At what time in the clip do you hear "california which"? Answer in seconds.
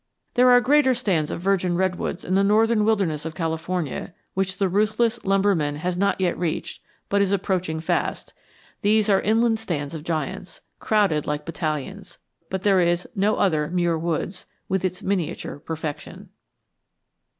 3.35-4.57